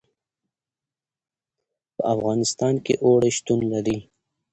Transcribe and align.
په 1.95 2.03
افغانستان 2.13 2.75
کې 2.85 2.93
اوړي 3.05 3.31
شتون 3.37 3.59
لري. 3.73 3.97